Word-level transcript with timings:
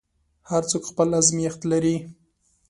هر 0.49 0.63
څوک 0.69 0.83
خپل 0.91 1.07
ازمېښت 1.21 1.61
لري. 1.71 1.95